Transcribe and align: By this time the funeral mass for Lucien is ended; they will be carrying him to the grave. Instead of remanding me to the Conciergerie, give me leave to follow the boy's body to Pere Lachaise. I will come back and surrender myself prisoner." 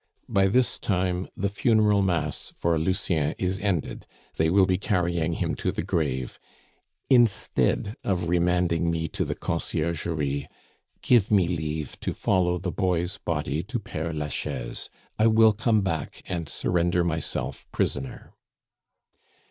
By 0.27 0.47
this 0.47 0.79
time 0.79 1.27
the 1.37 1.47
funeral 1.47 2.01
mass 2.01 2.51
for 2.55 2.79
Lucien 2.79 3.35
is 3.37 3.59
ended; 3.59 4.07
they 4.35 4.49
will 4.49 4.65
be 4.65 4.79
carrying 4.79 5.33
him 5.33 5.53
to 5.57 5.71
the 5.71 5.83
grave. 5.83 6.39
Instead 7.07 7.95
of 8.03 8.27
remanding 8.27 8.89
me 8.89 9.07
to 9.09 9.23
the 9.23 9.35
Conciergerie, 9.35 10.47
give 11.03 11.29
me 11.29 11.47
leave 11.47 11.99
to 11.99 12.15
follow 12.15 12.57
the 12.57 12.71
boy's 12.71 13.19
body 13.19 13.61
to 13.61 13.77
Pere 13.77 14.11
Lachaise. 14.11 14.89
I 15.19 15.27
will 15.27 15.53
come 15.53 15.81
back 15.81 16.23
and 16.25 16.49
surrender 16.49 17.03
myself 17.03 17.67
prisoner." 17.71 18.33